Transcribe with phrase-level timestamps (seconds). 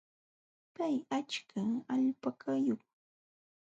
[0.75, 1.63] Pay achka
[1.93, 2.93] alpakayuqmi.